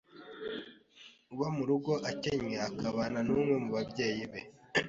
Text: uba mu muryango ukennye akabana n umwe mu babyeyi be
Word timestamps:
uba 1.33 1.45
mu 1.55 1.59
muryango 1.59 1.91
ukennye 2.09 2.57
akabana 2.67 3.19
n 3.23 3.29
umwe 3.35 3.53
mu 3.63 3.69
babyeyi 3.75 4.25
be 4.31 4.41